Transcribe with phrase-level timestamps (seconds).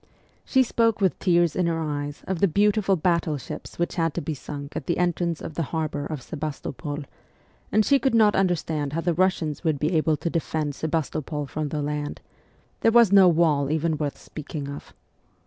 [0.43, 4.21] She spoke with tears in her eyes of the beautiful battle ships which had to
[4.23, 7.03] be sunk at the entrance of the harbour of Sebastopol,
[7.71, 11.69] and she could not understand how the Russians would be able to defend Sebastopol from
[11.69, 12.19] the land;
[12.79, 14.91] there was no wall even worth speaking of.